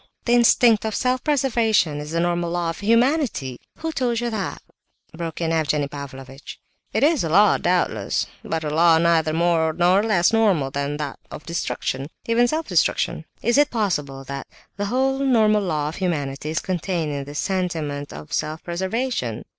The 0.25 0.33
instinct 0.33 0.83
of 0.83 0.95
self 0.95 1.23
preservation 1.23 1.99
is 1.99 2.09
the 2.09 2.19
normal 2.19 2.49
law 2.49 2.71
of 2.71 2.79
humanity..." 2.79 3.59
"Who 3.77 3.91
told 3.91 4.19
you 4.19 4.31
that?" 4.31 4.59
broke 5.15 5.41
in 5.41 5.51
Evgenie 5.51 5.89
Pavlovitch. 5.89 6.59
"It 6.91 7.03
is 7.03 7.23
a 7.23 7.29
law, 7.29 7.59
doubtless, 7.59 8.25
but 8.43 8.63
a 8.63 8.71
law 8.71 8.97
neither 8.97 9.31
more 9.31 9.73
nor 9.73 10.01
less 10.01 10.33
normal 10.33 10.71
than 10.71 10.97
that 10.97 11.19
of 11.29 11.45
destruction, 11.45 12.07
even 12.25 12.47
self 12.47 12.67
destruction. 12.67 13.25
Is 13.43 13.59
it 13.59 13.69
possible 13.69 14.23
that 14.23 14.47
the 14.75 14.85
whole 14.85 15.19
normal 15.19 15.61
law 15.61 15.89
of 15.89 15.97
humanity 15.97 16.49
is 16.49 16.57
contained 16.57 17.11
in 17.11 17.25
this 17.25 17.37
sentiment 17.37 18.11
of 18.11 18.33
self 18.33 18.63
preservation?" 18.63 19.43